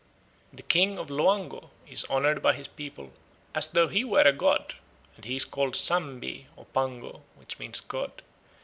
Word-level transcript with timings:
The 0.51 0.63
king 0.63 0.97
of 0.97 1.11
Loango 1.11 1.69
is 1.87 2.07
honoured 2.09 2.41
by 2.41 2.53
his 2.53 2.67
people 2.67 3.13
"as 3.53 3.67
though 3.67 3.87
he 3.87 4.03
were 4.03 4.23
a 4.23 4.31
god; 4.33 4.73
and 5.15 5.25
he 5.25 5.35
is 5.35 5.45
called 5.45 5.75
Sambee 5.75 6.47
and 6.57 6.73
Pango, 6.73 7.21
which 7.35 7.59
mean 7.59 7.71
god. 7.87 8.23